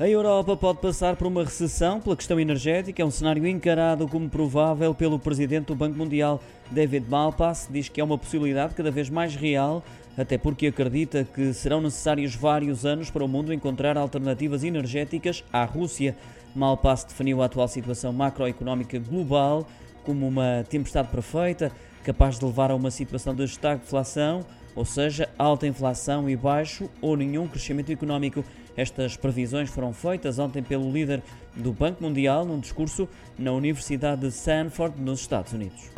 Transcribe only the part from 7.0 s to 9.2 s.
Malpass, diz que é uma possibilidade cada vez